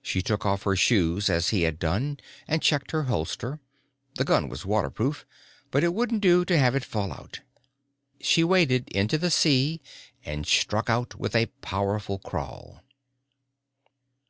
She 0.00 0.22
took 0.22 0.46
off 0.46 0.62
her 0.62 0.74
shoes 0.74 1.28
as 1.28 1.50
he 1.50 1.64
had 1.64 1.78
done 1.78 2.18
and 2.48 2.62
checked 2.62 2.92
her 2.92 3.02
holster: 3.02 3.60
the 4.14 4.24
gun 4.24 4.48
was 4.48 4.64
waterproof, 4.64 5.26
but 5.70 5.84
it 5.84 5.92
wouldn't 5.92 6.22
do 6.22 6.46
to 6.46 6.56
have 6.56 6.74
it 6.74 6.82
fall 6.82 7.12
out. 7.12 7.40
She 8.22 8.42
waded 8.42 8.88
into 8.88 9.18
the 9.18 9.30
sea 9.30 9.82
and 10.24 10.46
struck 10.46 10.88
out 10.88 11.16
with 11.16 11.36
a 11.36 11.52
powerful 11.60 12.18
crawl. 12.18 12.80